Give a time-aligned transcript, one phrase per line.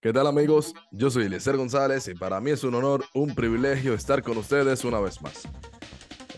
[0.00, 0.74] ¿Qué tal amigos?
[0.92, 4.84] Yo soy Eliezer González y para mí es un honor, un privilegio estar con ustedes
[4.84, 5.42] una vez más.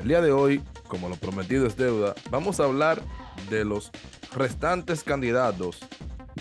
[0.01, 3.03] El día de hoy, como lo prometido es deuda, vamos a hablar
[3.51, 3.91] de los
[4.35, 5.79] restantes candidatos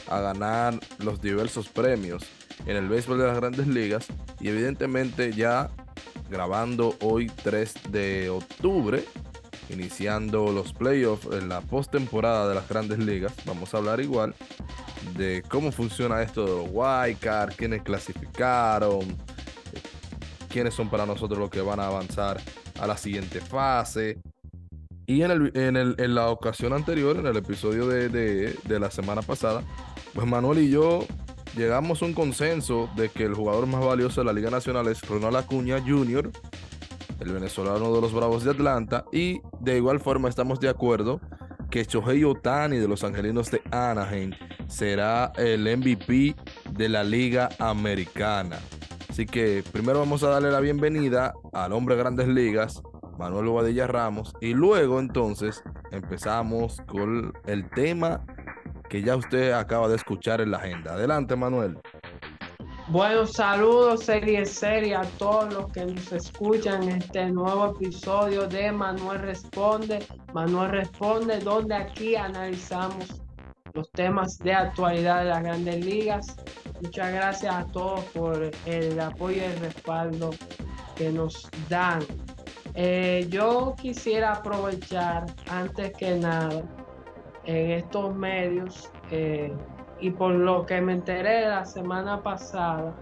[0.08, 2.24] a ganar los diversos premios
[2.66, 4.08] en el béisbol de las grandes ligas
[4.40, 5.70] y evidentemente ya
[6.30, 9.04] grabando hoy 3 de octubre,
[9.70, 14.34] iniciando los playoffs en la postemporada de las grandes ligas, vamos a hablar igual
[15.16, 19.00] de cómo funciona esto de los wildcards, quiénes clasificaron,
[20.50, 22.40] quiénes son para nosotros los que van a avanzar
[22.80, 24.20] a la siguiente fase.
[25.06, 28.92] Y en, el, en, el, en la ocasión anterior, en el episodio de, de, la
[28.92, 29.64] semana pasada,
[30.14, 31.06] pues Manuel y yo
[31.56, 35.02] llegamos a un consenso de que el jugador más valioso de la Liga Nacional es
[35.08, 36.30] Ronald Acuña Jr.,
[37.20, 41.20] el venezolano de los Bravos de Atlanta, y de igual forma estamos de acuerdo
[41.72, 44.32] que Shohei Otani de los Angelinos de Anaheim
[44.70, 46.36] será el MVP
[46.72, 48.58] de la Liga Americana.
[49.10, 52.82] Así que primero vamos a darle la bienvenida al hombre de grandes ligas,
[53.18, 58.26] Manuel Bobadilla Ramos, y luego entonces empezamos con el tema
[58.90, 60.94] que ya usted acaba de escuchar en la agenda.
[60.94, 61.78] Adelante, Manuel.
[62.88, 68.72] Bueno, saludos serie serie a todos los que nos escuchan en este nuevo episodio de
[68.72, 70.00] Manuel Responde.
[70.34, 73.22] Manuel Responde, donde aquí analizamos
[73.80, 76.36] los temas de actualidad de las grandes ligas.
[76.82, 80.32] Muchas gracias a todos por el apoyo y el respaldo
[80.98, 82.02] que nos dan.
[82.76, 86.62] Eh, yo quisiera aprovechar antes que nada
[87.46, 89.54] en estos medios eh,
[90.02, 92.94] y por lo que me enteré la semana pasada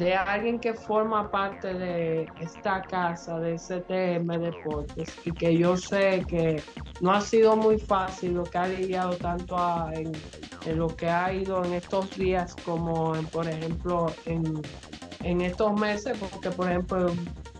[0.00, 6.24] de alguien que forma parte de esta casa de CTM Deportes y que yo sé
[6.26, 6.62] que
[7.02, 9.56] no ha sido muy fácil lo que ha lidiado tanto
[9.92, 10.10] en,
[10.74, 14.62] lo que ha ido en estos días como en, por ejemplo en,
[15.22, 17.12] en estos meses porque por ejemplo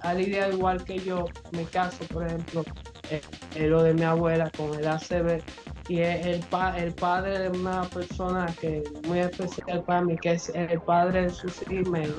[0.02, 2.64] ha lidiado igual que yo mi caso por ejemplo
[3.10, 3.20] eh,
[3.66, 5.42] lo de mi abuela con el ACB
[5.90, 6.44] y es el,
[6.76, 11.30] el padre de una persona que muy especial para mí, que es el padre de
[11.30, 12.14] sus Jiménez,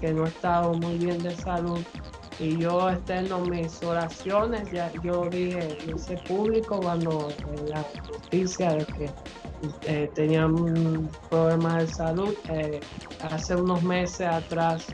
[0.00, 1.80] que no ha estado muy bien de salud.
[2.40, 7.28] Y yo externo mis oraciones, ya yo dije, ese público cuando
[7.68, 9.10] la noticia de que
[9.86, 12.78] eh, tenían problemas de salud, eh,
[13.22, 14.86] hace unos meses atrás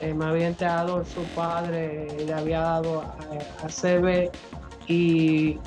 [0.00, 3.14] eh, me había enterado su padre, le había dado a,
[3.62, 4.30] a CB
[4.88, 5.58] y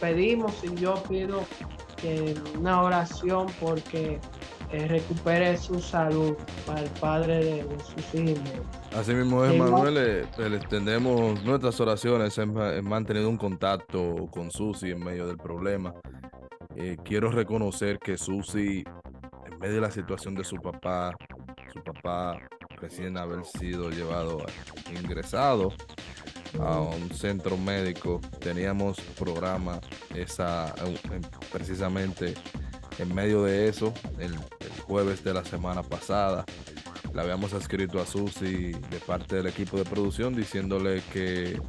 [0.00, 1.44] pedimos y yo pido
[2.58, 4.18] una oración porque
[4.70, 6.36] eh, recupere su salud
[6.66, 8.40] para el padre de, sus hijos.
[8.96, 14.90] Así mismo es, Manuel, eh, le extendemos nuestras oraciones, hemos mantenido un contacto con Susi
[14.90, 15.94] en medio del problema.
[16.76, 18.84] Eh, quiero reconocer que Susi,
[19.46, 21.14] en medio de la situación de su papá,
[21.72, 22.38] su papá
[22.80, 24.44] recién haber sido llevado,
[24.92, 25.72] ingresado
[26.60, 28.20] a un centro médico.
[28.40, 29.80] Teníamos programa
[30.14, 30.74] esa,
[31.52, 32.34] precisamente
[32.98, 34.36] en medio de eso, el,
[34.86, 36.44] jueves de la semana pasada.
[37.14, 41.60] Le habíamos escrito a Susi de parte del equipo de producción diciéndole que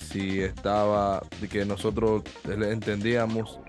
[0.00, 3.60] si estaba, que nosotros entendíamos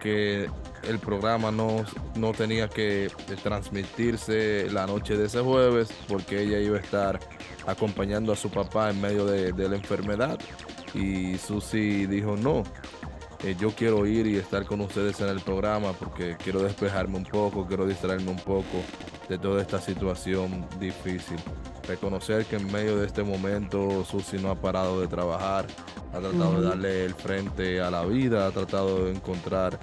[0.00, 0.48] que
[0.84, 3.10] el programa no, no tenía que
[3.42, 7.18] transmitirse la noche de ese jueves porque ella iba a estar
[7.66, 10.38] acompañando a su papá en medio de, la enfermedad.
[10.94, 12.62] Y Susi dijo, no,
[13.46, 17.24] eh, yo quiero ir y estar con ustedes en el programa porque quiero despejarme un
[17.24, 18.82] poco, quiero distraerme un poco
[19.28, 21.36] de toda esta situación difícil.
[21.86, 25.66] Reconocer que en medio de este momento Susi no ha parado de trabajar,
[26.12, 29.78] ha tratado de darle el frente a la vida, ha tratado de encontrar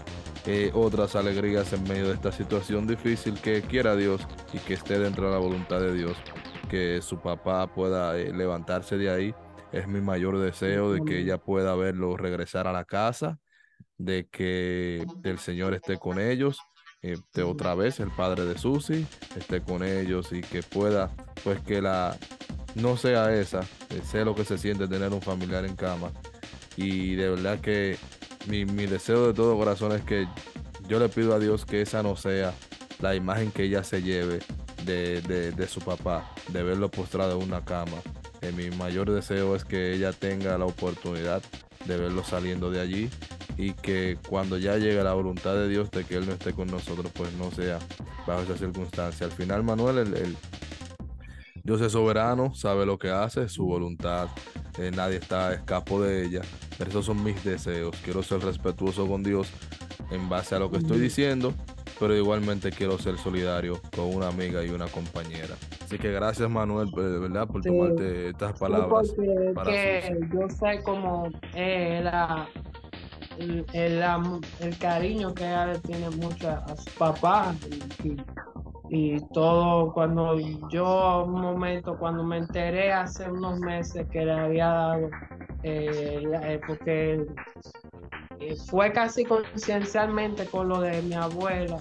[0.45, 5.00] eh, otras alegrías en medio de esta situación difícil que quiera Dios y que esté
[5.00, 6.18] dentro de la voluntad de Dios
[6.69, 9.35] que su papá pueda eh, levantarse de ahí.
[9.72, 13.40] Es mi mayor deseo de que ella pueda verlo regresar a la casa,
[14.05, 16.59] de que el Señor esté con ellos.
[17.33, 19.05] De otra vez el padre de Susi
[19.35, 21.11] esté con ellos y que pueda,
[21.44, 22.17] pues que la
[22.75, 23.59] no sea esa,
[23.89, 26.11] eh, sé lo que se siente tener un familiar en cama.
[26.77, 27.97] Y de verdad que
[28.47, 30.27] mi, mi deseo de todo corazón es que
[30.88, 32.53] yo le pido a Dios que esa no sea
[33.01, 34.39] la imagen que ella se lleve
[34.85, 37.97] de, su papá, de verlo postrado en una cama.
[38.41, 41.41] Eh, mi mayor deseo es que ella tenga la oportunidad
[41.85, 43.09] de verlo saliendo de allí
[43.57, 46.68] y que cuando ya llegue la voluntad de Dios de que Él no esté con
[46.68, 47.80] nosotros, pues no sea
[48.25, 49.25] bajo esa circunstancia.
[49.25, 50.35] Al final, Manuel, el,
[51.63, 54.27] Dios es soberano, sabe lo que hace, su voluntad,
[54.77, 56.41] eh, nadie está a escapo de ella.
[56.85, 57.95] esos son mis deseos.
[58.03, 59.50] Quiero ser respetuoso con Dios
[60.12, 61.53] en base a lo que estoy diciendo,
[62.03, 65.55] pero igualmente quiero ser solidario con una amiga y una compañera.
[65.81, 67.47] Así que gracias Manuel, eh, ¿verdad?
[67.47, 69.13] Por tomarte estas palabras.
[69.65, 72.45] que yo sé cómo era
[73.38, 77.55] el, el, cariño que ella le tiene mucho a su papá
[78.89, 80.38] y, todo cuando
[80.69, 85.09] yo un momento cuando me enteré hace unos meses que le había dado
[85.63, 87.25] eh, eh, porque
[88.69, 91.80] fue casi conciencialmente con lo de mi abuela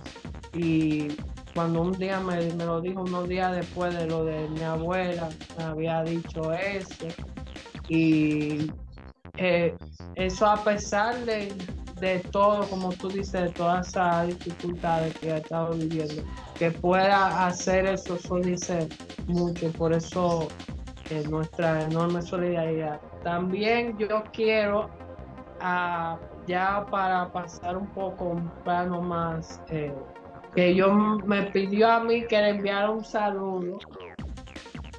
[0.55, 1.09] y
[1.55, 5.29] cuando un día me, lo dijo unos días después de lo de mi abuela
[5.59, 7.07] me había dicho eso
[7.89, 8.71] y
[9.37, 9.75] eh,
[10.17, 11.53] eso a pesar de,
[12.31, 16.23] todo, como tú dices, de todas esas dificultades que ha estado viviendo,
[16.59, 18.89] que pueda hacer eso, eso dice
[19.27, 20.49] mucho, por eso
[21.11, 23.01] eh, nuestra enorme solidaridad.
[23.23, 24.91] También yo quiero,
[25.63, 29.95] ah, ya para pasar un poco un plano más, eh,
[30.55, 33.79] que yo me pidió a mí que le enviara un saludo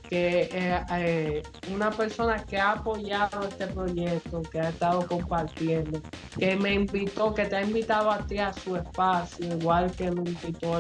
[0.10, 1.44] que eh, eh,
[1.74, 6.00] una persona que ha apoyado este proyecto, que ha estado compartiendo,
[6.38, 10.30] que me invitó, que te ha invitado a ti a su espacio, igual que me
[10.30, 10.80] invitó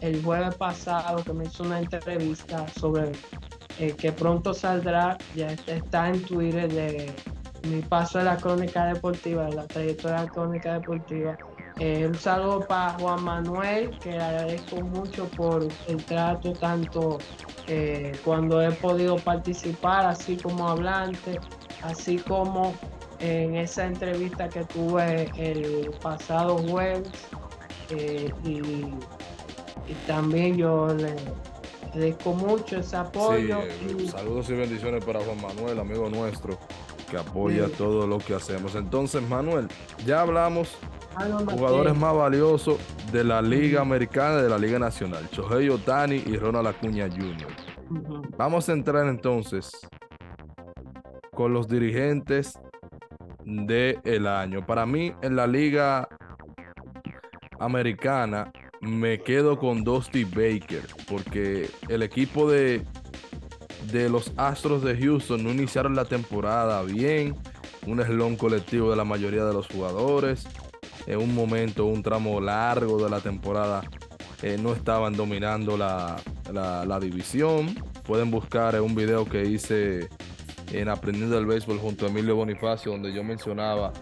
[0.00, 3.12] el, jueves pasado, que me hizo una entrevista sobre
[3.76, 7.12] que pronto saldrá, ya está en Twitter de
[7.68, 11.38] mi paso de la crónica deportiva, de la trayectoria de la crónica deportiva.
[11.78, 17.18] un saludo para Juan Manuel, que le agradezco mucho por el trato tanto
[17.72, 21.38] eh, cuando he podido participar, así como hablante,
[21.82, 22.74] así como
[23.20, 27.08] en esa entrevista que tuve el pasado jueves.
[27.90, 28.60] Eh, y,
[30.06, 31.14] también yo le
[31.88, 33.60] agradezco mucho ese apoyo.
[34.10, 36.58] Saludos y bendiciones para Juan Manuel, amigo nuestro,
[37.10, 38.74] que apoya todo lo que hacemos.
[38.74, 39.68] Entonces, Manuel,
[40.06, 40.76] ya hablamos
[41.50, 42.78] jugadores más valiosos
[43.12, 47.48] de la Liga Americana y de la Liga Nacional, Shohei Otani y Ronald Acuña Jr.
[48.36, 49.72] Vamos a entrar entonces
[51.34, 52.58] con los dirigentes
[53.44, 54.64] del año.
[54.64, 56.08] Para mí, en la Liga
[57.58, 62.82] Americana, me quedo con Dusty Baker, porque el equipo de,
[63.92, 67.36] de los Astros de Houston no iniciaron la temporada bien,
[67.86, 70.46] un eslón colectivo de la mayoría de los jugadores
[71.06, 73.82] en un momento, un tramo largo de la temporada,
[74.42, 76.20] eh, no estaban dominando la,
[77.00, 77.74] división.
[78.04, 80.08] Pueden buscar un video que hice
[80.72, 83.92] en Aprendiendo el Béisbol junto a Emilio Bonifacio, donde yo mencionaba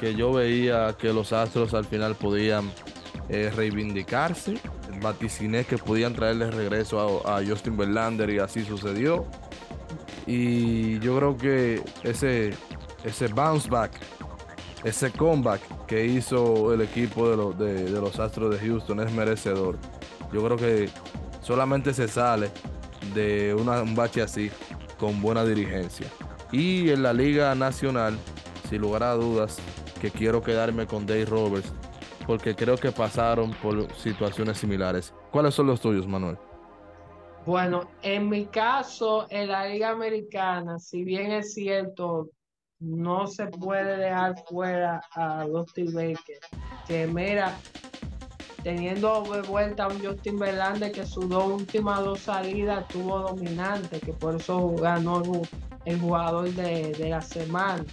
[0.00, 2.70] que yo veía que los Astros al final podían
[3.28, 4.58] eh, reivindicarse.
[4.98, 9.26] Vaticiné que podían traerle regreso a, Justin Verlander y así sucedió.
[10.26, 12.50] Y yo creo que ese,
[13.04, 13.92] ese bounce back
[14.84, 19.76] ese comeback que hizo el equipo de, los Astros de Houston es merecedor.
[20.32, 20.88] Yo creo que
[21.42, 22.50] solamente se sale
[23.14, 24.50] de un bache así
[24.98, 26.06] con buena dirigencia.
[26.52, 28.16] Y en la Liga Nacional,
[28.68, 29.58] sin lugar a dudas,
[30.00, 31.72] que quiero quedarme con Dave Roberts,
[32.28, 35.14] porque creo que pasaron por situaciones similares.
[35.30, 36.36] ¿Cuáles son los tuyos, Manuel?
[37.46, 42.28] Bueno, en mi caso, en la Liga Americana, si bien es cierto,
[42.80, 46.38] no se puede dejar fuera a Dustin Baker,
[46.86, 47.56] que mira,
[48.62, 54.00] teniendo de vuelta a un Justin Verlander que sus dos últimas dos salidas tuvo dominante,
[54.00, 55.22] que por eso ganó
[55.86, 57.86] el jugador de, la semana.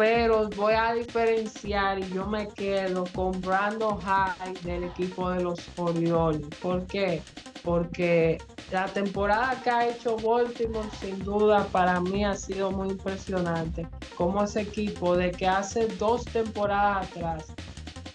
[0.00, 5.60] Pero voy a diferenciar y yo me quedo con Brandon High del equipo de los
[5.76, 6.48] Orioles.
[6.62, 7.20] ¿Por qué?
[7.62, 8.38] Porque
[8.72, 13.86] la temporada que ha hecho Baltimore sin duda para mí ha sido muy impresionante.
[14.16, 17.44] Como ese equipo de que hace dos temporadas atrás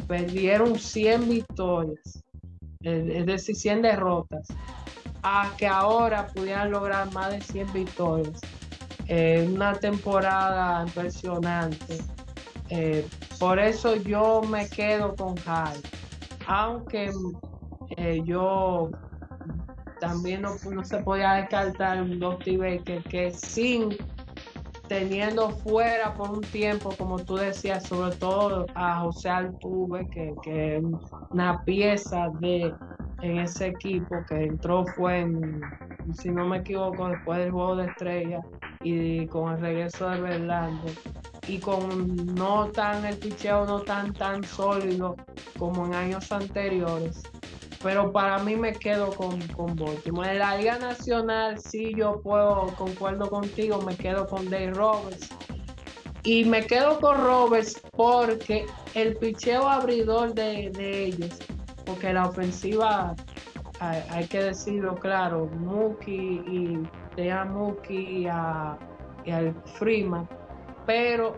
[0.08, 2.24] perdieron 100 victorias,
[2.82, 4.48] es decir, 100 derrotas,
[5.22, 8.42] a que ahora pudieran lograr más de 100 victorias.
[9.08, 11.98] En una temporada impresionante.
[12.70, 13.08] Eh,
[13.40, 15.82] por eso yo me quedo con High.
[16.48, 17.12] Aunque
[17.98, 18.90] eh, yo
[20.00, 23.96] también no, se podía descartar un Dusty Baker que sin
[24.88, 30.84] teniendo fuera por un tiempo, como tú decías, sobre todo a José Altuve, que, es
[31.32, 32.72] una pieza de
[33.22, 35.62] en ese equipo que entró fue en,
[36.14, 38.42] si no me equivoco, después del juego de estrella
[38.86, 40.94] y con el regreso de Verlander
[41.48, 45.16] y con no tan el picheo no tan tan sólido
[45.58, 47.24] como en años anteriores
[47.86, 50.32] pero para mí me quedo con, con Baltimore.
[50.32, 55.30] En la Liga Nacional, sí, yo puedo, concuerdo contigo, me quedo con Dave Roberts.
[56.24, 58.66] Y me quedo con Roberts porque
[58.96, 60.72] el picheo abridor de,
[61.06, 61.38] ellos,
[61.86, 63.14] porque la ofensiva,
[63.90, 66.44] hay, que decirlo claro, Mookie
[67.18, 70.28] y a Mookie y, al Freeman,
[70.86, 71.38] pero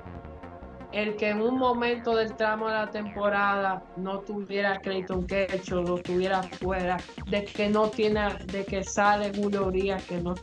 [0.91, 5.97] el que en un momento del tramo de la temporada no tuviera Clayton Kershaw, lo
[5.97, 6.97] tuviera fuera,
[7.29, 10.33] de que no tiene, de que sale Julio Urias, que no,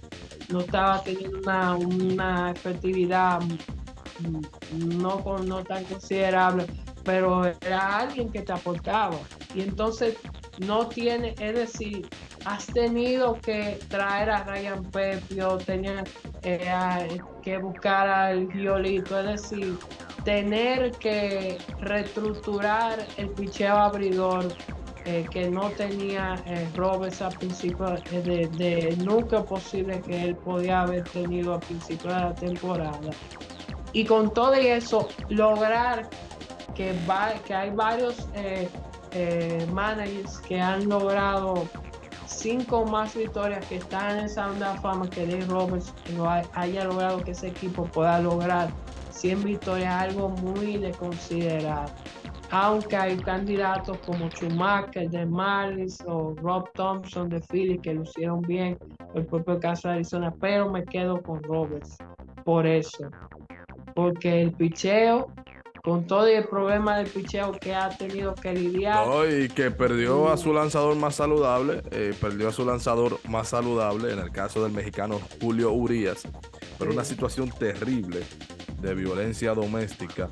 [0.51, 3.41] no estaba teniendo una, una efectividad
[4.73, 6.67] no, no tan considerable,
[7.05, 9.17] pero era alguien que te aportaba.
[9.55, 10.17] Y entonces
[10.59, 12.09] no tiene, es decir,
[12.45, 16.05] has tenido que traer a Ryan Pepio, tenía
[16.43, 19.79] eh, que buscar al Giolito, es decir,
[20.25, 24.49] tener que reestructurar el picheo abridor
[25.07, 26.67] eh, que no tenía eh,
[27.21, 32.35] a principio de, de, nunca posible que él podía haber tenido a principio de la
[32.35, 33.11] temporada.
[33.93, 36.09] Y con todo eso, lograr
[36.75, 38.67] que, va, que hay varios eh,
[39.73, 41.69] managers que han logrado
[42.27, 45.95] cinco más victorias que están en esa onda de fama que Dave Roberts
[46.55, 48.71] haya logrado que ese equipo pueda lograr
[49.11, 51.87] 100 victorias algo muy de considerar.
[52.51, 58.79] Aunque hay candidatos como Schumacher de Marlins o Rob Thompson de Philly que lucieron bien,
[59.15, 61.97] el propio caso de Arizona, pero me quedo con Roberts
[62.45, 63.09] por eso.
[63.95, 65.33] Porque el picheo
[65.85, 69.07] con todo el problema del picheo que ha tenido que lidiar.
[69.31, 74.11] y que perdió a su lanzador más saludable, eh, perdió a su lanzador más saludable,
[74.11, 76.23] en el caso del mexicano Julio Urias,
[76.79, 78.23] pero una situación terrible
[78.81, 80.31] de violencia doméstica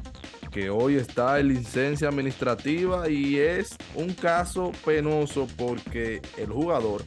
[0.50, 7.02] que hoy está en licencia administrativa y es un caso penoso porque el jugador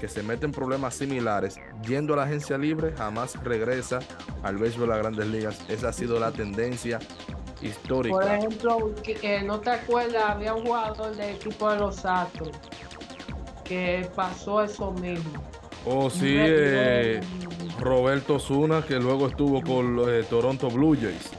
[0.00, 4.00] que se mete en problemas similares yendo a la agencia libre jamás regresa
[4.42, 5.64] al béisbol de las grandes ligas.
[5.68, 6.98] Esa ha sido la tendencia
[7.64, 8.14] histórica.
[8.14, 12.50] Por ejemplo, que, no te acuerdas, había un jugador del equipo de los Astros
[13.64, 15.42] que pasó eso mismo.
[15.86, 17.20] Oh, sí, eh,
[17.78, 21.30] Roberto Zuna, que luego estuvo con los eh, Toronto Blue Jays.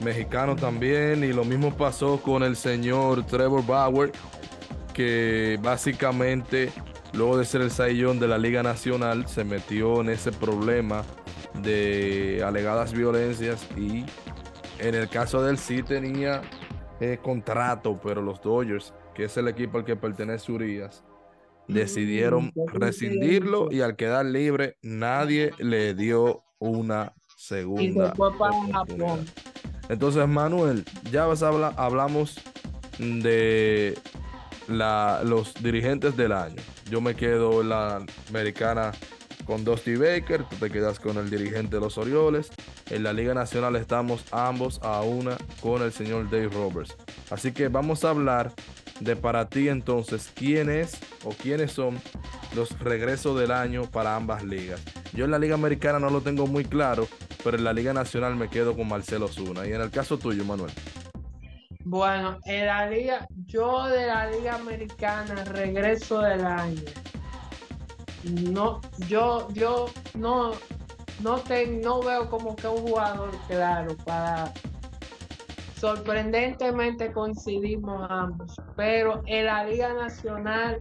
[0.00, 1.24] Mexicano también.
[1.24, 4.12] Y lo mismo pasó con el señor Trevor Bauer,
[4.94, 6.72] que básicamente,
[7.12, 11.04] luego de ser el saillón de la Liga Nacional, se metió en ese problema
[11.54, 13.66] de alegadas violencias.
[13.76, 14.04] Y
[14.78, 16.42] en el caso del sí tenía
[17.00, 21.04] eh, contrato, pero los Dodgers, que es el equipo al que pertenece Urias,
[21.68, 28.14] decidieron rescindirlo y al quedar libre nadie le dio una segunda.
[29.88, 32.38] Entonces, Manuel, ya habla, hablamos
[32.98, 33.96] de
[34.68, 36.62] la, los dirigentes del año.
[36.90, 38.92] Yo me quedo en la americana
[39.46, 42.50] con Dusty Baker, tú te quedas con el dirigente de los Orioles.
[42.90, 46.96] En la Liga Nacional estamos ambos a una con el señor Dave Roberts.
[47.30, 48.52] Así que vamos a hablar
[49.00, 51.98] de para ti entonces quién es o quiénes son
[52.54, 54.82] los regresos del año para ambas ligas.
[55.12, 57.06] Yo en la Liga Americana no lo tengo muy claro,
[57.44, 59.66] pero en la Liga Nacional me quedo con Marcelo Zuna.
[59.66, 60.72] Y en el caso tuyo, Manuel.
[61.84, 66.82] Bueno, en la liga, yo de la Liga Americana regreso del año.
[68.26, 70.52] No, yo, yo no,
[71.20, 71.42] no,
[71.82, 74.52] no veo como que un jugador claro para
[75.76, 80.80] sorprendentemente coincidimos ambos, pero en la Liga Nacional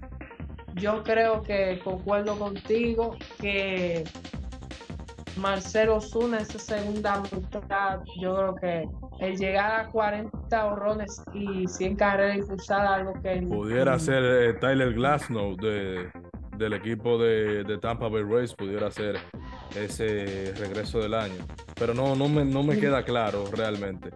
[0.76, 4.04] yo creo que concuerdo contigo que
[5.38, 11.96] Marcelo Zuna esa segunda mitad, yo creo que el llegar a 40 horrones y 100
[11.96, 13.42] carreras impulsadas, algo que...
[13.42, 16.10] Pudiera ser eh, Tyler Glasnow de,
[16.58, 19.20] del equipo de, Tampa Bay Rays, pudiera ser
[19.76, 21.46] ese regreso del año.
[21.76, 24.12] Pero no, no, me, no me queda claro realmente.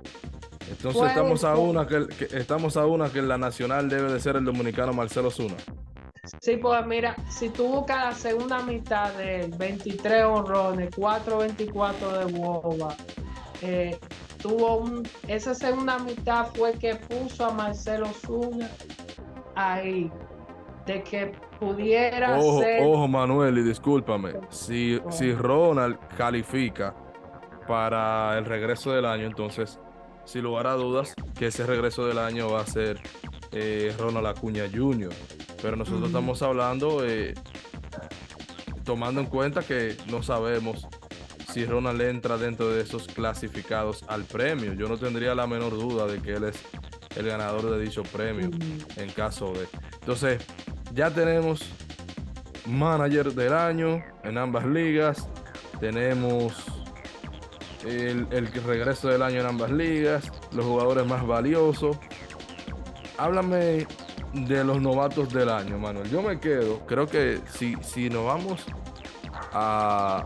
[0.69, 4.45] Entonces estamos a una que, estamos a una que la nacional debe de ser el
[4.45, 5.55] dominicano Marcelo Zuna.
[6.41, 12.95] Sí, pues mira, si tuvo cada segunda mitad de 23 honrones, 4.24 de boba,
[13.61, 13.97] eh,
[14.41, 18.69] tuvo un, esa segunda mitad fue que puso a Marcelo Zuna
[19.55, 20.11] ahí,
[20.85, 22.83] de que pudiera ojo, ser...
[22.83, 26.95] Ojo, Manuel, y discúlpame, si, si Ronald califica
[27.67, 29.79] para el regreso del año, entonces
[30.29, 32.99] sin lugar a dudas, que ese regreso del año va a ser
[33.51, 35.09] eh, Ronald Acuña Jr.
[35.59, 37.33] Pero nosotros estamos hablando, eh,
[38.83, 40.87] tomando en cuenta que no sabemos
[41.51, 44.73] si Ronald entra dentro de esos clasificados al premio.
[44.73, 46.61] Yo no tendría la menor duda de que él es
[47.15, 48.51] el ganador de dicho premio
[48.97, 49.67] en caso de.
[49.93, 50.45] Entonces,
[50.93, 51.61] ya tenemos
[52.65, 55.27] manager del año en ambas ligas.
[55.79, 56.53] Tenemos
[57.85, 61.97] el, el regreso del año en ambas ligas, los jugadores más valiosos.
[63.17, 63.87] Háblame
[64.33, 66.09] de los novatos del año, Manuel.
[66.09, 68.65] Yo me quedo, creo que si, si nos vamos
[69.53, 70.25] a,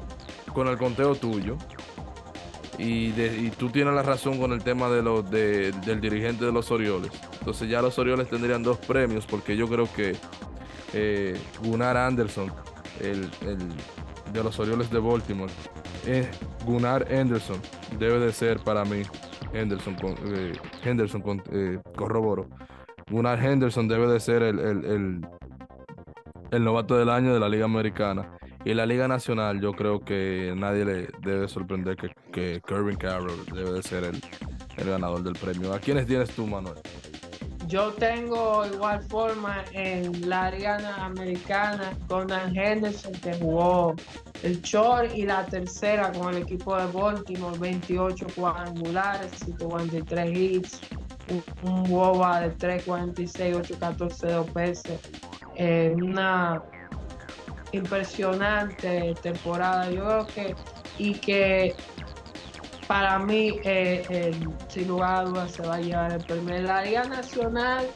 [0.54, 1.58] con el conteo tuyo,
[2.78, 7.12] y, tú tienes la razón con el tema de los del dirigente de los Orioles.
[7.40, 10.16] Entonces ya los Orioles tendrían dos premios porque yo creo que
[10.94, 12.52] eh, Gunnar Anderson,
[13.00, 13.30] el,
[14.32, 15.52] de los Orioles de Baltimore,
[16.06, 16.30] eh,
[16.66, 17.60] Gunnar Anderson
[17.98, 19.04] debe de ser para mí
[19.54, 19.96] Henderson,
[20.26, 22.50] eh, Henderson con, eh, corroboro
[23.10, 24.60] Gunnar Henderson debe de ser el,
[26.52, 28.38] el, novato del año de la Liga Americana.
[28.66, 33.46] Y la Liga Nacional, yo creo que nadie le debe sorprender que, que Kervin Carroll
[33.54, 34.22] debe de ser el,
[34.86, 35.74] ganador del premio.
[35.74, 36.76] ¿A quiénes tienes tú, Manuel?
[37.74, 43.96] Yo tengo igual forma en la Liga Americana con Henderson que jugó
[44.44, 50.82] el short y la tercera con el equipo de Baltimore, 28 cuadrangulares, 143 hits,
[51.64, 54.84] un, WOBA de 346, 814 de OPS.
[55.56, 56.62] Eh, una
[57.72, 59.90] impresionante temporada.
[59.90, 60.56] Yo creo que,
[61.00, 61.76] y que
[62.94, 66.62] para mí, eh, sin lugar a dudas, se va a llevar el primer.
[66.62, 67.88] La Liga Nacional,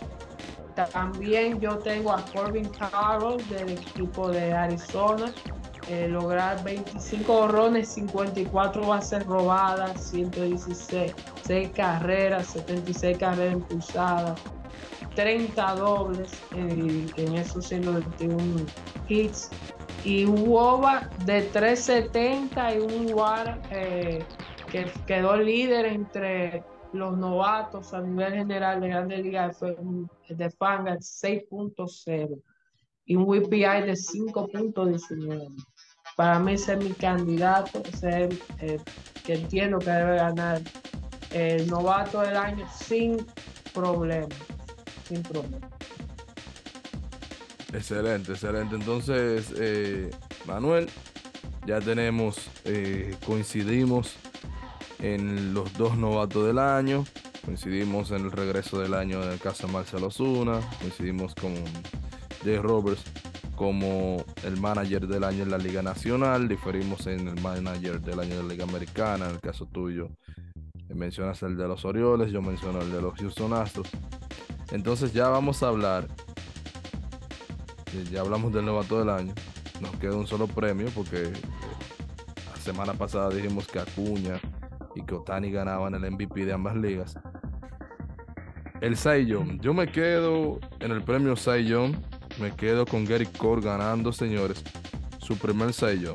[0.91, 5.31] también yo tengo a Corbin Carroll del equipo de Arizona.
[5.87, 11.13] Eh, lograr 25 horrones, 54 bases robadas, 116
[11.43, 14.39] 6 carreras, 76 carreras impulsadas,
[15.13, 18.65] 30 dobles en, en esos 121
[19.07, 19.51] hits
[20.03, 20.43] y un
[21.25, 24.25] de 370 y un WAR eh,
[24.71, 32.41] que quedó líder entre los novatos a nivel general de Grandes Ligas de Fanga 6.0
[33.05, 35.53] y un WPI de 5.19
[36.17, 38.79] para mí ese es mi candidato, ese eh,
[39.23, 40.61] que entiendo que debe ganar
[41.31, 43.23] el novato del año sin
[43.71, 44.27] problema,
[45.07, 45.69] sin problema.
[47.71, 48.75] Excelente, excelente.
[48.75, 50.09] Entonces, eh,
[50.47, 50.89] Manuel,
[51.67, 54.15] ya tenemos, eh, coincidimos
[54.99, 57.03] en los dos novatos del año,
[57.45, 61.53] coincidimos en el regreso del año en el caso de Marcelo Zuna, coincidimos con
[62.43, 63.03] Jay Roberts
[63.55, 68.37] como el manager del año en la Liga Nacional, diferimos en el manager del año
[68.37, 70.09] de la Liga Americana, en el caso tuyo
[70.97, 73.87] mencionas el de los Orioles, yo menciono el de los Houston Astros.
[74.71, 76.07] Entonces ya vamos a hablar,
[78.11, 79.33] ya hablamos del novato del año,
[79.79, 81.31] nos queda un solo premio porque
[82.53, 84.41] la semana pasada dijimos que Acuña
[84.97, 87.17] y que Otani ganaban el MVP de ambas ligas.
[88.81, 91.73] El Cy yo me quedo en el premio Cy
[92.39, 94.63] me quedo con Gary Cole ganando, señores,
[95.17, 96.05] su primer Cy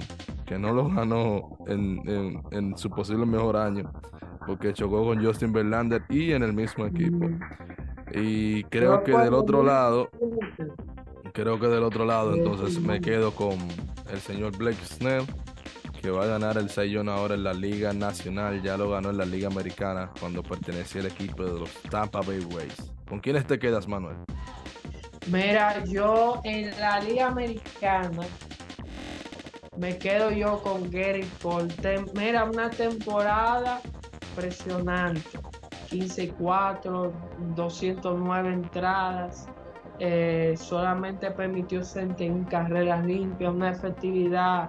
[0.46, 3.90] que no lo ganó en, su posible mejor año,
[4.46, 7.26] porque chocó con Justin Verlander y en el mismo equipo.
[8.14, 10.10] Y creo que del otro lado,
[11.32, 13.56] creo que del otro lado, entonces me quedo con
[14.10, 15.24] el señor Blake Snell,
[16.02, 19.18] que va a ganar el Cy ahora en la Liga Nacional, ya lo ganó en
[19.18, 22.92] la Liga Americana cuando pertenecía al equipo de los Tampa Bay Rays.
[23.08, 24.16] ¿Con quiénes te quedas, Manuel?
[25.28, 28.26] Mira, yo en la Liga Americana
[29.76, 31.72] me quedo yo con Gary Cole.
[32.14, 33.80] Mira, una temporada
[34.30, 35.22] impresionante.
[35.88, 37.12] 15-4,
[37.54, 39.46] 209 entradas.
[40.00, 44.68] Eh, solamente permitió 61 carreras limpias, una efectividad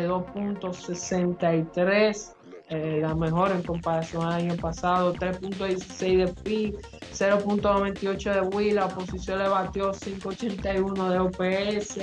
[0.00, 2.32] de 2.63
[2.74, 6.78] eh, la mejor en comparación al año pasado, 3.16 de PIB,
[7.12, 11.98] 0.98 de WIL, la oposición le batió 5.81 de OPS.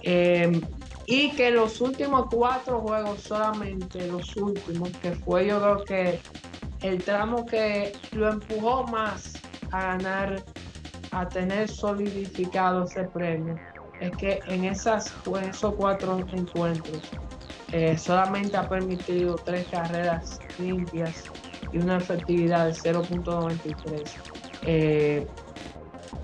[0.00, 0.62] Em,
[1.06, 6.20] y que los últimos cuatro juegos, solamente los últimos, que fue yo creo que
[6.80, 9.34] el tramo que lo empujó más
[9.72, 10.42] a ganar,
[11.10, 13.58] a tener solidificado ese premio,
[14.00, 17.02] es que en esas, esos cuatro encuentros
[17.72, 21.24] eh, solamente ha permitido tres carreras limpias
[21.72, 24.10] y una efectividad de 0.93.
[24.62, 25.26] Eh,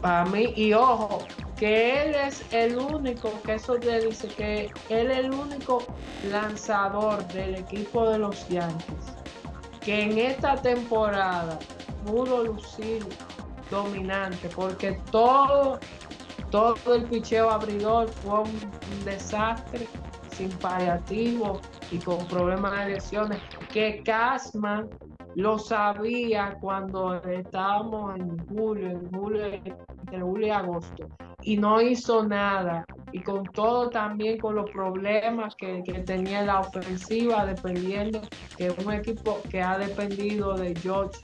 [0.01, 1.19] para mí, y ojo,
[1.57, 5.85] que él es el único, que eso te dice que él es el único
[6.31, 9.23] lanzador del equipo de los Yankees
[9.85, 11.59] que en esta temporada
[12.07, 13.05] pudo lucir
[13.71, 15.79] dominante, porque todo,
[16.53, 19.89] todo el picheo abridor fue un desastre
[20.29, 21.61] sin paliativo
[21.91, 23.41] y con problemas de lesiones,
[23.73, 24.89] que Casman
[25.35, 29.47] lo sabía cuando estábamos en julio, en julio,
[30.21, 31.09] julio y agosto,
[31.43, 37.45] y no hizo nada y con todo también con los problemas que, tenía la ofensiva,
[37.45, 38.23] dependiendo
[38.57, 41.21] que un equipo que ha dependido de George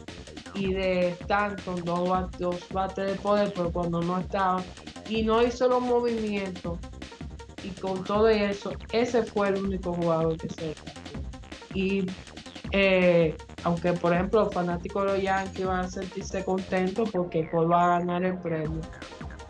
[0.54, 4.62] y de Stanton, dos, bates de poder, pero cuando no estaban,
[5.08, 6.78] y no hizo los movimientos,
[7.64, 10.74] y con todo eso, ese fue el único jugador que se
[11.74, 12.04] y
[12.72, 17.70] eh, aunque por ejemplo los fanáticos de los Yankees van a sentirse contentos porque Paul
[17.70, 18.80] va a ganar el premio.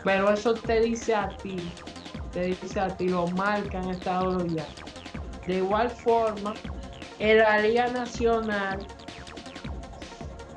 [0.05, 1.57] Pero eso te dice a ti,
[2.33, 4.95] te dice a ti lo mal que han estado los Yankees.
[5.47, 6.55] De igual forma,
[7.19, 8.87] en la Liga Nacional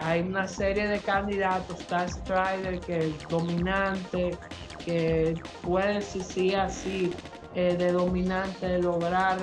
[0.01, 1.79] hay una serie de candidatos.
[1.79, 4.37] Está Strider, que es dominante,
[4.83, 7.13] que puede, si sí, así,
[7.55, 9.37] eh, de dominante, lograr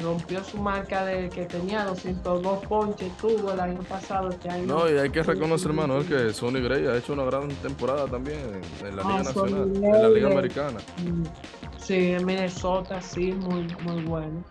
[0.00, 4.30] rompió su marca de que tenía 202 ponches, tuvo el año pasado.
[4.30, 4.66] Este año.
[4.66, 8.38] No, y hay que reconocer, Manuel, que Sonny Gray ha hecho una gran temporada también
[8.82, 10.80] en, la Liga ah, Nacional, en la Liga Americana.
[11.04, 11.24] Mm,
[11.78, 14.44] sí, en Minnesota, sí, muy, muy bueno.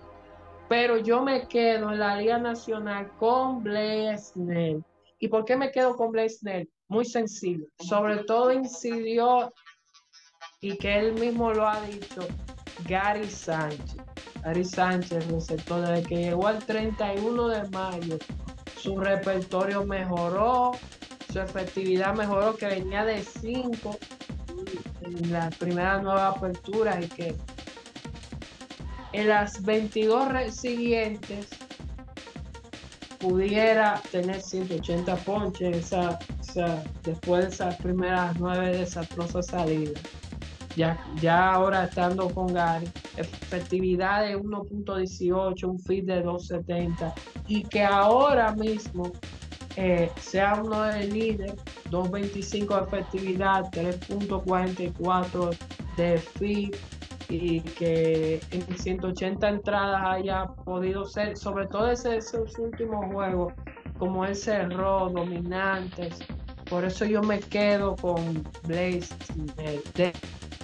[0.68, 4.84] Pero yo me quedo en la Liga Nacional con Blaze Snell.
[5.20, 6.70] ¿Y por qué me quedo con Blaze Snell?
[6.88, 7.66] Muy sencillo.
[7.80, 9.52] Sobre todo incidió,
[10.62, 12.22] y que él mismo lo ha dicho,
[12.86, 13.98] Gary Sánchez.
[14.44, 18.18] Gary Sánchez, receptor, desde que llegó al 31 de mayo,
[18.78, 20.72] su repertorio mejoró,
[21.32, 23.98] su efectividad mejoró, que venía de 5
[25.02, 27.36] en la primera nueva apertura y que
[29.14, 31.48] en las 22 siguientes
[33.20, 35.92] pudiera tener 180 ponches
[37.04, 40.02] después de esas primeras nueve desastrosas salidas
[40.80, 42.88] ya, ahora estando con Gary,
[43.18, 47.14] efectividad de 1.18, un fit de 2.70
[47.48, 49.12] y que ahora mismo
[49.76, 51.56] eh, sea uno del líder,
[51.90, 55.58] 2.25 de efectividad, 3.44
[55.98, 56.76] de fit
[57.30, 63.54] y que en 180 entradas haya podido ser, sobre todo ese, esos últimos juegos,
[63.98, 66.18] como él cerró, dominantes.
[66.70, 69.10] Por eso yo me quedo con Blaze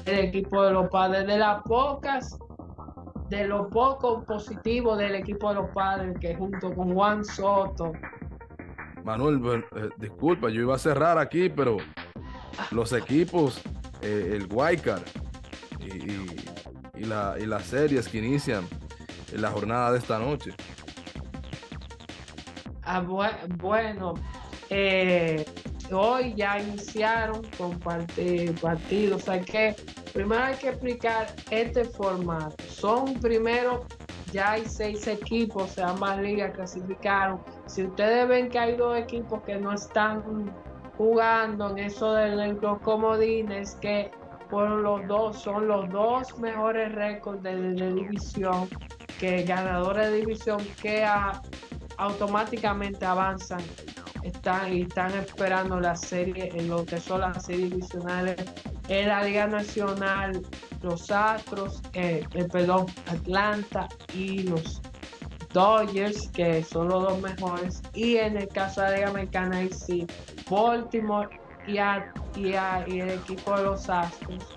[0.05, 2.37] el equipo de los padres, de las pocas,
[3.29, 7.91] de lo poco positivo del equipo de los padres, que junto con Juan Soto.
[9.03, 11.77] Manuel, eh, disculpa, yo iba a cerrar aquí, pero
[12.71, 13.61] los equipos,
[14.01, 14.47] eh, el
[15.79, 18.67] y, y, la, y las series que inician
[19.31, 20.53] en la jornada de esta noche.
[22.83, 23.01] Ah,
[23.57, 24.13] bueno,
[24.69, 25.45] eh,
[25.91, 29.25] hoy ya iniciaron con partidos.
[29.45, 29.75] Que,
[30.13, 32.55] primero hay que explicar este formato.
[32.67, 33.85] Son primero,
[34.31, 37.39] ya hay seis equipos, de ambas ligas clasificaron.
[37.67, 40.23] Si ustedes ven que hay dos equipos que no están
[40.97, 44.11] jugando en eso de los comodines, que
[44.49, 48.69] fueron los dos, son los dos mejores récords de, división,
[49.19, 51.05] que ganadores de división que
[51.97, 53.59] automáticamente avanzan
[54.25, 58.35] están y están esperando la serie en lo que son las series divisionales
[58.87, 60.41] en la Liga Nacional,
[60.81, 64.81] los Astros, eh, el perdón, Atlanta y los
[65.53, 69.71] Dodgers, que son los dos mejores, y en el caso de la Liga Americana, y
[69.71, 70.07] sí,
[70.49, 71.29] Baltimore
[71.67, 71.77] y,
[72.39, 74.55] y, el equipo de los Astros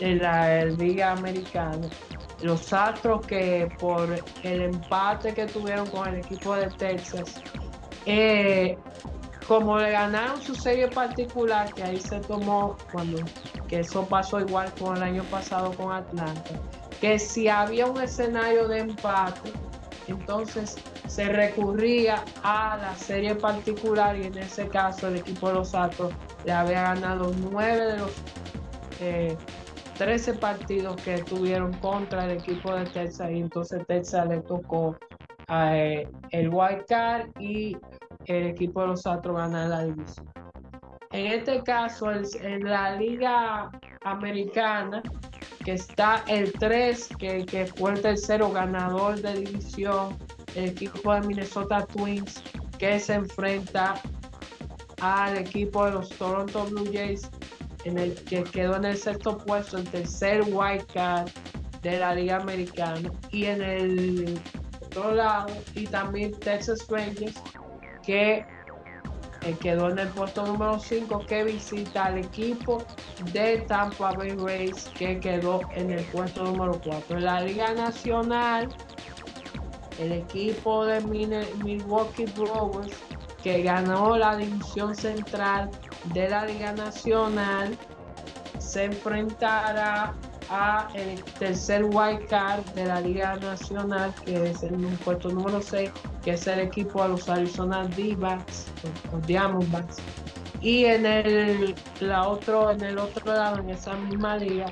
[0.00, 1.88] en la Liga Americana.
[2.42, 4.08] Los Astros que por
[4.42, 7.42] el empate que tuvieron con el equipo de Texas,
[8.06, 8.78] eh,
[9.46, 13.18] como le ganaron su serie particular, que ahí se tomó cuando,
[13.68, 16.50] que eso pasó igual con el año pasado con Atlanta,
[17.00, 19.52] que si había un escenario de empate,
[20.08, 25.74] entonces se recurría a la serie particular y en ese caso el equipo de los
[25.74, 26.12] Astros
[26.44, 28.12] le había ganado nueve de los
[29.98, 34.96] 13 eh, partidos que tuvieron contra el equipo de Texas y entonces Texas le tocó
[35.48, 37.76] eh, el wild card y
[38.26, 40.28] el equipo de los Astros gana la división.
[41.12, 43.70] En este caso, en la Liga
[44.04, 45.02] Americana,
[45.64, 50.18] que está el 3, que, que fue el tercero ganador de división,
[50.56, 52.42] el equipo de Minnesota Twins,
[52.78, 53.94] que se enfrenta
[55.00, 57.30] al equipo de los Toronto Blue Jays,
[57.84, 61.28] en el que quedó en el sexto puesto, el tercer wild card
[61.82, 63.10] de la Liga Americana.
[63.30, 64.40] Y en el
[64.86, 67.40] otro lado, y también Texas Rangers,
[68.04, 68.44] que
[69.42, 72.82] eh, quedó en el puesto número 5 que visita al equipo
[73.32, 77.18] de Tampa Bay Rays que quedó en el puesto número 4.
[77.18, 78.68] En la Liga Nacional,
[79.98, 82.96] el equipo de Milwaukee Brewers
[83.42, 85.70] que ganó la división central
[86.14, 87.76] de la Liga Nacional
[88.58, 90.14] se enfrentará
[90.50, 95.90] a el tercer wild card de la Liga Nacional, que es un puesto número 6,
[96.22, 98.66] que es el equipo de los Arizona D-backs,
[99.12, 99.96] los Diamondbacks.
[100.60, 104.66] Y en el, la otro, en el otro lado, en esa misma liga,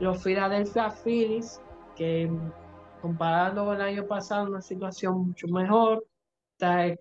[0.00, 1.60] los Philadelphia Phillies,
[1.96, 2.30] que
[3.00, 6.04] comparando con el año pasado, una situación mucho mejor,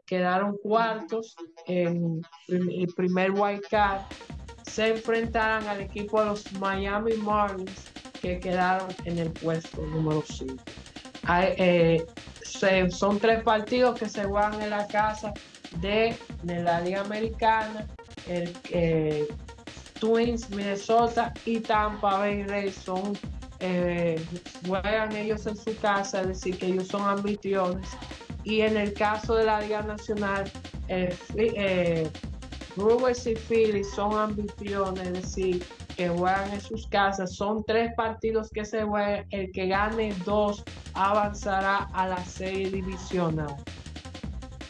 [0.07, 1.35] quedaron cuartos
[1.67, 4.01] en el primer wild card
[4.63, 7.90] se enfrentarán al equipo de los Miami Marlins
[8.21, 10.55] que quedaron en el puesto número 5.
[11.57, 12.05] Eh,
[12.89, 15.33] son tres partidos que se juegan en la casa
[15.79, 17.87] de, la Liga Americana,
[18.27, 19.27] el eh,
[19.99, 23.17] Twins, Minnesota y Tampa Bay Rays son
[23.59, 24.19] eh,
[24.67, 27.87] juegan ellos en su casa, es decir, que ellos son ambiciones.
[28.43, 30.51] Y en el caso de la Liga Nacional,
[30.87, 32.09] eh,
[32.75, 35.63] Brewers y Phillies son ambiciones, es decir,
[35.95, 37.35] que juegan en sus casas.
[37.35, 39.25] Son tres partidos que se juegan.
[39.29, 43.55] El que gane dos avanzará a la serie divisional.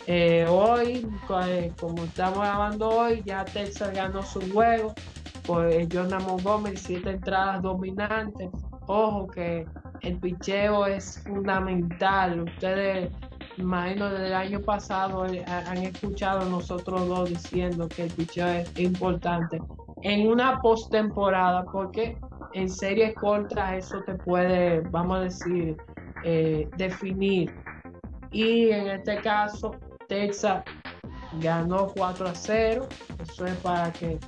[0.07, 1.07] Eh, hoy,
[1.47, 4.93] eh, como estamos grabando hoy, ya Texas ganó su juego.
[5.45, 8.49] Pues Jonathan Montgomery, siete entradas dominantes.
[8.87, 9.65] Ojo que
[10.01, 12.41] el picheo es fundamental.
[12.41, 13.11] Ustedes
[13.57, 18.79] imagino desde el año pasado eh, han escuchado nosotros dos diciendo que el picheo es
[18.79, 19.59] importante
[20.03, 22.17] en una postemporada porque
[22.53, 25.77] en series cortas eso te puede, vamos a decir,
[26.23, 27.53] eh, definir.
[28.31, 29.75] Y en este caso,
[30.07, 30.63] Texas
[31.39, 32.87] ganó 4 a 0.
[33.21, 34.19] Eso es para que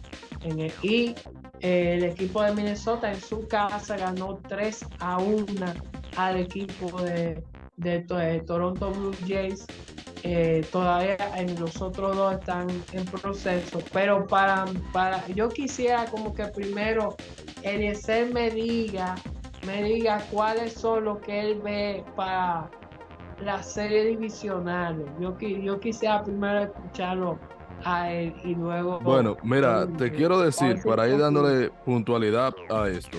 [0.41, 1.15] en el, y
[1.61, 5.45] eh, el equipo de Minnesota en su casa ganó 3 a 1
[6.17, 7.43] al equipo de,
[7.77, 9.65] de, Toronto Blue Jays.
[10.25, 16.33] Eh, todavía en los otros dos están en proceso, pero para, para yo quisiera como
[16.33, 17.17] que primero
[17.61, 19.15] Eliezer me diga,
[19.67, 22.71] me diga cuáles son los que él ve para
[23.41, 25.03] la serie divisional.
[25.19, 27.37] Yo, yo quisiera primero escucharlo
[27.83, 29.01] a él y luego...
[29.01, 33.17] Bueno, mira, te quiero decir, para ir dándole puntualidad a esto,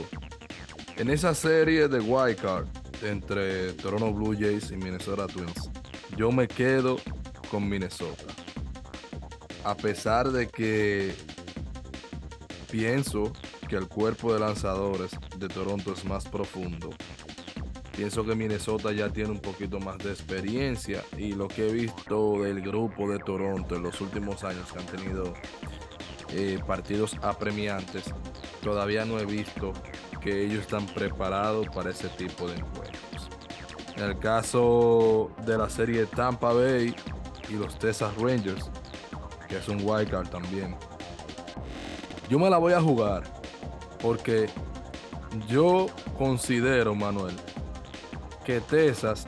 [0.97, 2.67] en esa serie de Wild Card,
[3.03, 5.71] entre Toronto Blue Jays y Minnesota Twins.
[6.17, 6.97] Yo me quedo
[7.51, 8.25] con Minnesota.
[9.65, 11.15] A pesar de que
[12.71, 13.33] pienso
[13.69, 16.91] que el cuerpo de lanzadores de Toronto es más profundo.
[17.97, 22.43] Pienso que Minnesota ya tiene un poquito más de experiencia y lo que he visto
[22.43, 25.35] del grupo de Toronto en los últimos años que han tenido
[26.31, 28.13] eh, partidos apremiantes,
[28.61, 29.73] todavía no he visto
[30.21, 33.04] que ellos están preparados para ese tipo de encuentros.
[33.97, 36.95] En el caso de la serie Tampa Bay
[37.49, 38.71] y los Texas Rangers,
[39.49, 40.77] que es un wildcard también,
[42.29, 43.23] yo me la voy a jugar
[44.03, 44.49] porque
[45.49, 45.87] yo
[46.19, 47.37] considero, Manuel,
[48.45, 49.27] que Texas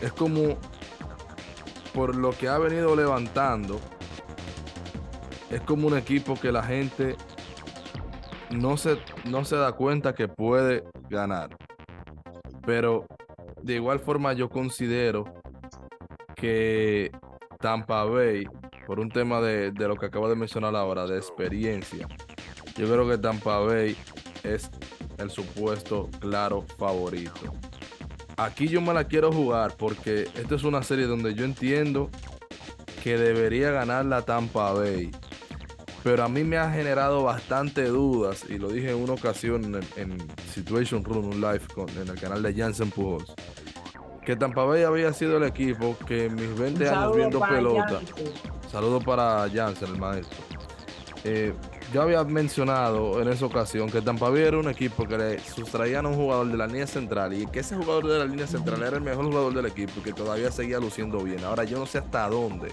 [0.00, 0.56] es como
[1.92, 3.80] por lo que ha venido levantando,
[5.50, 7.16] es como un equipo que la gente
[8.50, 11.56] no se, no se da cuenta que puede ganar.
[12.64, 13.06] Pero
[13.62, 15.24] de igual forma yo considero
[16.34, 17.10] que
[17.60, 18.46] Tampa Bay,
[18.86, 22.08] por un tema de, lo que acabo de mencionar ahora, de experiencia,
[22.76, 23.96] yo creo que Tampa Bay
[24.42, 24.70] es
[25.18, 27.54] el supuesto claro favorito.
[28.36, 32.10] Aquí yo me la quiero jugar porque esta es una serie donde yo entiendo
[33.02, 35.10] que debería ganar la Tampa Bay
[36.02, 40.18] pero a mí me ha generado bastante dudas, y lo dije en una ocasión en,
[40.52, 43.32] Situation Room, un live con, en el canal de Jansen Pujols,
[44.24, 48.00] que Tampa Bay había sido el equipo que en mis 20 años viendo pelota,
[48.70, 50.38] saludo para Jansen, el maestro,
[51.24, 51.52] eh,
[51.92, 56.06] yo había mencionado en esa ocasión que Tampa Bay era un equipo que le sustraían
[56.06, 58.82] a un jugador de la línea central y que ese jugador de la línea central
[58.82, 61.44] era el mejor jugador del equipo y que todavía seguía luciendo bien.
[61.44, 62.72] Ahora yo no sé hasta dónde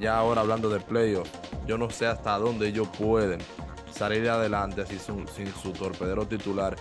[0.00, 1.28] ya ahora hablando de playoff,
[1.66, 3.40] yo no sé hasta dónde ellos pueden
[3.92, 6.74] salir adelante así sin, su torpedero titular,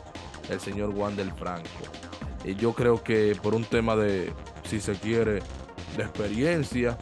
[0.50, 1.70] el señor Juan del Franco.
[2.44, 5.42] Y yo creo que por un tema de, si se quiere,
[5.98, 6.98] de experiencia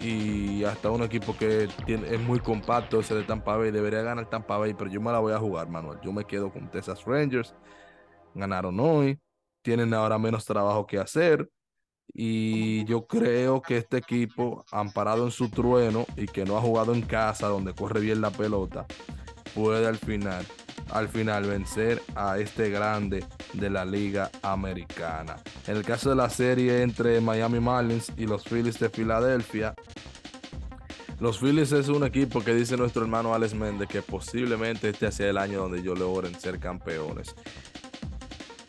[0.00, 4.28] y hasta un equipo que tiene, es muy compacto, ese de Tampa Bay, debería ganar
[4.28, 5.98] Tampa Bay, pero yo me la voy a jugar, Manuel.
[6.04, 7.54] Yo me quedo con Texas Rangers.
[8.34, 9.18] Ganaron hoy,
[9.62, 11.48] tienen ahora menos trabajo que hacer
[12.12, 16.94] y yo creo que este equipo, amparado en su trueno y que no ha jugado
[16.94, 18.86] en casa donde corre bien la pelota,
[19.54, 20.46] puede al final,
[20.90, 25.36] al final vencer a este grande de la Liga Americana.
[25.66, 29.74] En el caso de la serie entre Miami Marlins y los Phillies de Filadelfia,
[31.18, 35.30] los Phillies es un equipo que dice nuestro hermano Alex Méndez que posiblemente este sea
[35.30, 37.34] el año donde yo logren ser campeones.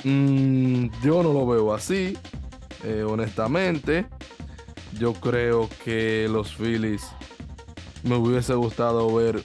[0.03, 2.17] Mm, yo no lo veo así,
[2.83, 4.05] eh, honestamente.
[4.97, 7.07] Yo creo que los Phillies
[8.03, 9.43] me hubiese gustado ver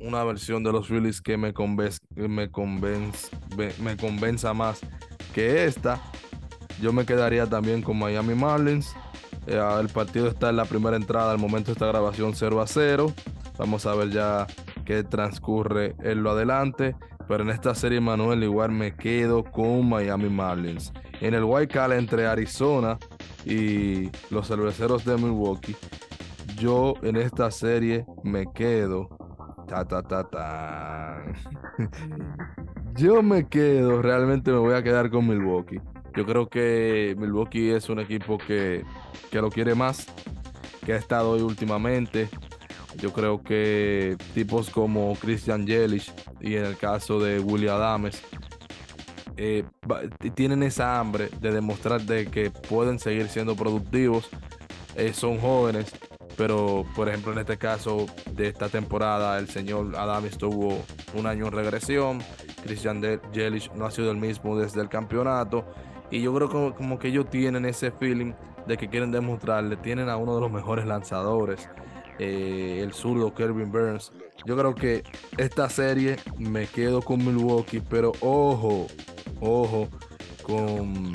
[0.00, 2.48] una versión de los Phillies que me, convence, me,
[3.80, 4.80] me convenza más
[5.34, 6.00] que esta.
[6.80, 8.94] Yo me quedaría también con Miami Marlins.
[9.46, 12.66] Eh, el partido está en la primera entrada, al momento de esta grabación 0 a
[12.66, 13.12] 0.
[13.58, 14.46] Vamos a ver ya
[14.84, 16.96] qué transcurre en lo adelante.
[17.28, 20.92] Pero en esta serie, Manuel, igual me quedo con Miami Marlins.
[21.20, 22.98] En el White Call entre Arizona
[23.44, 25.76] y los cerveceros de Milwaukee,
[26.56, 29.19] yo en esta serie me quedo.
[29.70, 31.22] Ta, ta, ta, ta.
[32.96, 35.80] yo me quedo, realmente me voy a quedar con Milwaukee.
[36.16, 38.84] Yo creo que Milwaukee es un equipo que,
[39.30, 40.08] que lo quiere más,
[40.84, 42.28] que ha estado hoy últimamente.
[42.96, 48.20] Yo creo que tipos como Christian Yelich y en el caso de William Adames
[49.36, 49.62] eh,
[50.34, 54.28] tienen esa hambre de demostrar de que pueden seguir siendo productivos.
[54.96, 55.94] Eh, son jóvenes,
[56.40, 61.48] pero por ejemplo en este caso de esta temporada el señor Adames tuvo un año
[61.48, 62.22] en regresión.
[62.64, 65.66] Christian Yelich no ha sido el mismo desde el campeonato.
[66.10, 68.32] Y yo creo que como que ellos tienen ese feeling
[68.66, 71.68] de que quieren demostrarle, tienen a uno de los mejores lanzadores,
[72.18, 74.10] eh, el zurdo Kelvin Burns.
[74.46, 75.04] Yo creo que
[75.36, 78.86] esta serie me quedo con Milwaukee, pero ojo,
[79.42, 79.88] ojo
[80.42, 81.12] con,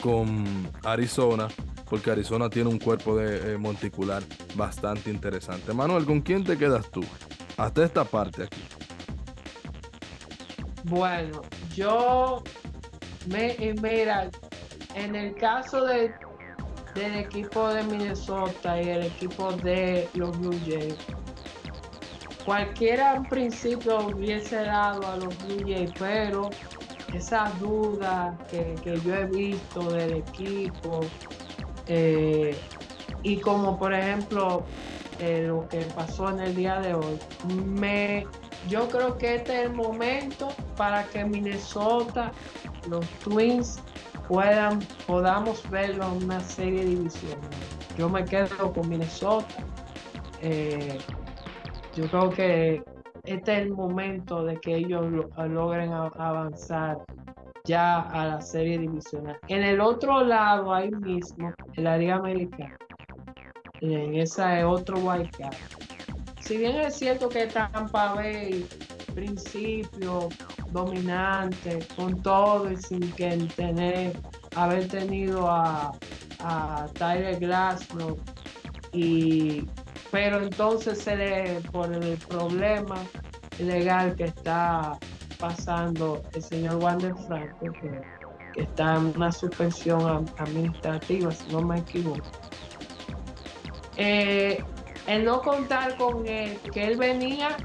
[0.00, 1.48] con Arizona,
[1.92, 4.22] porque Arizona tiene un cuerpo de eh, monticular
[4.54, 5.74] bastante interesante.
[5.74, 7.02] Manuel, ¿con quién te quedas tú?
[7.58, 8.62] Hasta esta parte aquí.
[10.84, 11.42] Bueno,
[11.76, 12.42] yo
[13.26, 14.30] me, mira,
[14.94, 16.14] en el caso de,
[16.94, 20.96] del equipo de Minnesota y el equipo de los Blue Jays,
[22.46, 26.48] cualquiera en principio hubiese dado a los Blue Jays, pero
[27.12, 31.00] esas dudas que, yo he visto del equipo,
[31.86, 32.56] eh,
[33.22, 34.64] y como por ejemplo
[35.18, 37.18] eh, lo que pasó en el día de hoy,
[37.66, 38.26] me,
[38.68, 42.32] yo creo que este es el momento para que Minnesota
[42.88, 43.80] los Twins
[44.28, 47.48] puedan, podamos verlo en una serie de divisiones.
[47.96, 49.54] Yo me quedo con Minnesota.
[50.40, 50.98] Eh,
[51.94, 52.82] yo creo que
[53.24, 55.04] este es el momento de que ellos
[55.36, 56.98] logren avanzar
[57.64, 59.38] ya a la serie divisional.
[59.48, 62.76] En el otro lado, ahí mismo, en la Liga Americana,
[63.80, 65.54] en esa es otro wildcard.
[66.40, 68.66] Si bien es cierto que Tampa Bay,
[69.14, 70.28] principio,
[70.70, 74.12] dominante, con todo y sin que tener,
[74.56, 75.92] haber tenido a,
[76.40, 78.18] a Tyler Glasnow
[78.92, 79.64] y
[80.12, 82.96] pero entonces se le, por el problema
[83.58, 84.98] legal que está
[85.42, 92.22] pasando el señor Wander Franco, que, está en una suspensión administrativa, si no me equivoco.
[93.96, 94.62] Eh,
[95.08, 97.56] el no contar con él, que él venía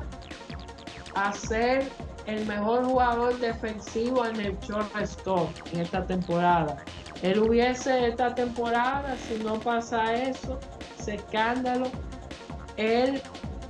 [1.14, 1.88] a ser
[2.26, 6.78] el mejor jugador defensivo en el shortstop en esta temporada.
[7.22, 10.58] Él hubiese esta temporada, si no pasa eso,
[11.00, 11.92] ese escándalo,
[12.78, 13.22] él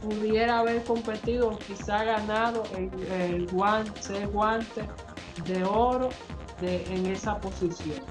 [0.07, 4.87] pudiera haber competido, quizá ganado el, guante, guante
[5.45, 6.09] de oro
[6.61, 8.05] de, en esa posición.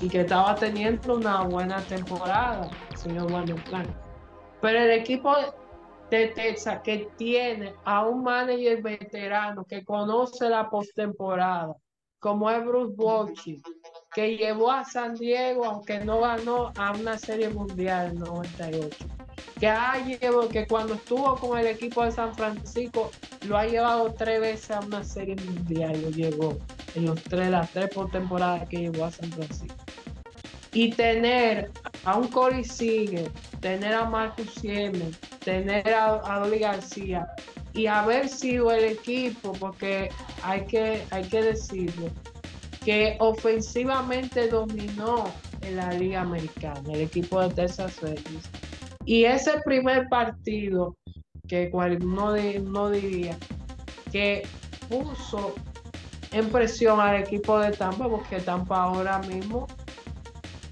[0.00, 3.56] Y que estaba teniendo una buena temporada, señor Wander
[4.60, 5.34] Pero el equipo
[6.10, 11.74] de Texas que tiene a un manager veterano que conoce la postemporada,
[12.20, 13.62] como es Bruce Bochy,
[14.14, 19.17] que llevó a San Diego, aunque no ganó, a una serie mundial en 98.
[19.58, 23.10] Que, ha llevado, que cuando estuvo con el equipo de San Francisco,
[23.46, 26.56] lo ha llevado tres veces a una serie mundial, lo llevó
[26.94, 29.76] en los tres, las tres postemporadas que llevó a San Francisco.
[30.72, 31.70] Y tener
[32.04, 37.26] a un Corey Sigue, tener a Marcus Siemens, tener a, Dolly García
[37.72, 40.10] y haber sido el equipo, porque
[40.42, 42.10] hay que, hay que decirlo,
[42.84, 45.24] que ofensivamente dominó
[45.62, 48.48] en la Liga Americana, el equipo de Texas Rangers.
[49.08, 50.94] Y ese primer partido,
[51.48, 53.38] que cual no, no diría,
[54.12, 54.46] que
[54.90, 55.54] puso
[56.30, 59.66] en presión al equipo de Tampa, porque Tampa ahora mismo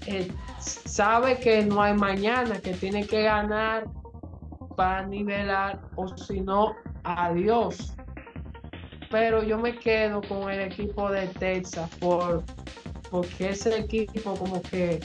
[0.05, 3.85] eh, sabe que no hay mañana, que tiene que ganar
[4.75, 6.75] para nivelar, o si no,
[7.05, 7.95] adiós.
[9.09, 12.43] Pero yo me quedo con el equipo de Texas por,
[13.09, 14.99] porque ese equipo como que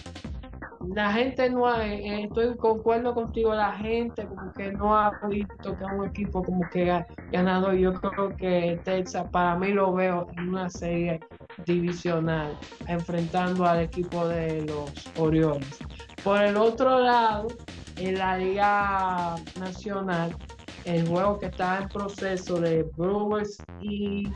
[0.94, 5.76] la gente no ha, eh, estoy concuerdo contigo, la gente como que no ha visto
[5.76, 7.72] que un equipo como que ha ganado.
[7.72, 11.20] Yo creo que Texas, para mí lo veo en una serie
[11.64, 12.56] divisional,
[12.88, 15.78] enfrentando al equipo de los Orioles.
[16.24, 17.48] Por el otro lado,
[17.96, 20.36] en la Liga Nacional,
[20.84, 24.28] el juego que está en proceso de Brewers y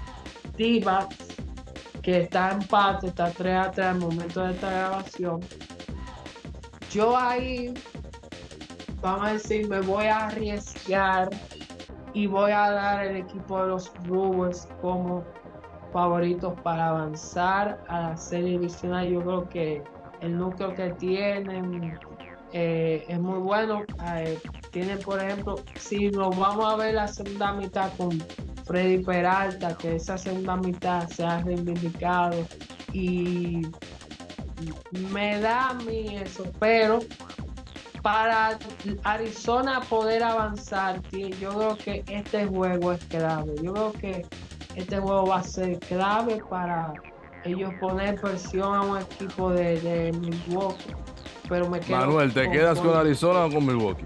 [0.56, 1.08] Divas,
[2.02, 5.40] que está en empate, está 3 a 3 al momento de esta grabación.
[6.96, 7.74] Yo ahí,
[9.02, 11.28] vamos a decir, me voy a arriesgar
[12.14, 15.22] y voy a dar el equipo de los Brewers como
[15.92, 19.10] favoritos para avanzar a la serie divisional.
[19.10, 19.82] Yo creo que
[20.22, 21.98] el núcleo que tienen
[22.54, 23.82] eh, es muy bueno.
[24.14, 24.38] Eh,
[24.70, 28.18] tienen, por ejemplo, si nos vamos a ver la segunda mitad con
[28.64, 32.46] Freddy Peralta, que esa segunda mitad se ha reivindicado
[32.94, 33.66] y
[35.12, 37.00] me da a mí eso, pero
[38.02, 38.58] para
[39.02, 43.54] Arizona poder avanzar, yo creo que este juego es clave.
[43.62, 44.26] Yo creo que
[44.76, 46.92] este juego va a ser clave para
[47.44, 50.94] ellos poner presión a un equipo de, Milwaukee.
[51.48, 54.04] Pero me quedo Manuel, ¿te quedas con, Arizona o con Milwaukee?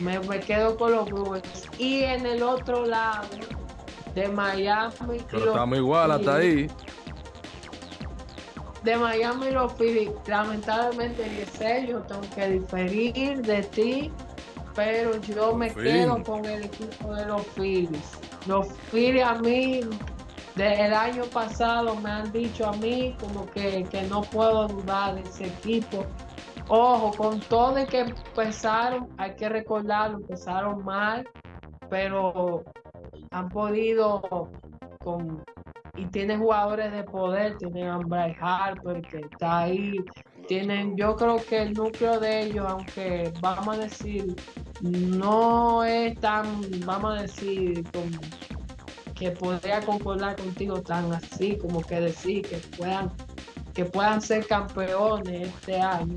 [0.00, 1.68] Me, quedo con los Brewers.
[1.78, 3.26] Y en el otro lado,
[4.14, 5.18] de Miami.
[5.30, 6.68] Pero estamos igual hasta ahí.
[8.82, 10.10] De Miami y los Phillies.
[10.26, 11.24] Lamentablemente,
[11.86, 14.12] yo tengo que diferir de ti,
[14.74, 18.18] pero yo me quedo con el equipo de los Phillies.
[18.46, 19.80] Los Phillies a mí,
[20.54, 25.16] desde el año pasado, me han dicho a mí como que, que no puedo dudar
[25.16, 26.04] de ese equipo.
[26.68, 31.26] Ojo, con todo y que empezaron, hay que recordarlo, empezaron mal,
[31.88, 32.62] pero
[33.30, 34.20] han podido
[35.02, 35.42] con
[35.98, 39.96] y tienen jugadores de poder, tienen a Bryce Harper que está ahí,
[40.46, 44.36] tienen, yo creo que el núcleo de ellos, aunque vamos a decir,
[44.80, 47.84] no es tan, vamos a decir,
[49.14, 53.10] que podría concordar contigo tan así, como que decir que puedan,
[53.74, 56.16] que puedan ser campeones este año.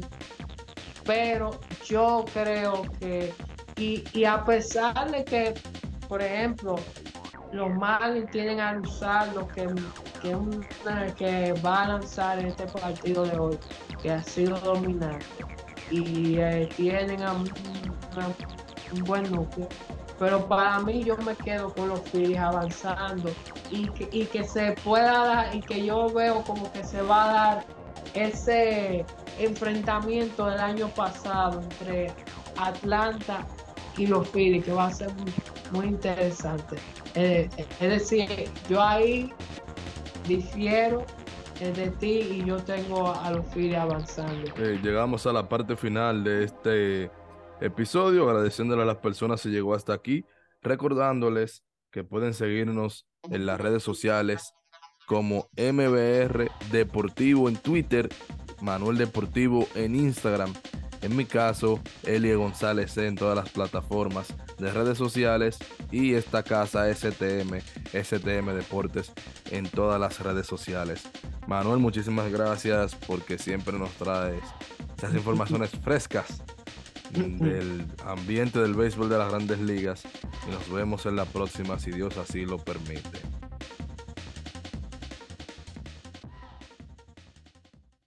[1.04, 3.34] Pero yo creo que,
[3.76, 5.56] y, y a pesar de que
[6.12, 6.76] por ejemplo,
[7.52, 9.68] los Marlins tienen a usar lo que,
[11.18, 13.58] que, va a lanzar en este partido de hoy,
[14.02, 15.26] que ha sido dominante.
[15.90, 19.68] Y eh, tienen un buen núcleo.
[20.18, 23.32] Pero para mí yo me quedo con los Phillies avanzando
[23.72, 27.24] y que, y que se pueda dar, y que yo veo como que se va
[27.24, 27.66] a dar
[28.14, 29.06] ese
[29.40, 32.14] enfrentamiento del año pasado entre
[32.58, 33.46] Atlanta
[33.98, 35.32] y los Phillies, que va a ser muy
[35.80, 36.78] interesante.
[37.16, 37.50] Eh,
[37.80, 39.32] es decir, yo ahí
[40.28, 41.06] difiero
[41.60, 44.52] eh, de ti y yo tengo a los Phillies avanzando.
[44.58, 47.12] Eh, llegamos a la parte final de este
[47.62, 50.26] episodio, agradeciéndole a las personas que llegó hasta aquí,
[50.62, 54.54] recordándoles que pueden seguirnos en las redes sociales
[55.08, 58.10] como MBR Deportivo en Twitter,
[58.62, 60.54] Manuel Deportivo en Instagram
[61.02, 64.28] en mi caso, Elie González en todas las plataformas
[64.60, 65.58] de redes sociales
[65.92, 67.60] y esta casa STM,
[67.92, 69.12] STM Deportes
[69.50, 71.04] en todas las redes sociales.
[71.48, 74.44] Manuel, muchísimas gracias porque siempre nos traes
[74.98, 76.44] esas informaciones frescas
[77.12, 80.04] del ambiente del béisbol de las grandes ligas
[80.48, 83.20] y nos vemos en la próxima si Dios así lo permite.